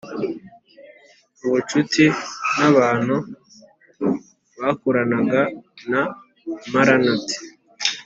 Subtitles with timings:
[1.45, 2.05] ubucuti
[2.57, 3.15] n'abantu
[4.61, 5.41] bakoranaga
[5.91, 6.03] na
[6.71, 7.25] mrnd,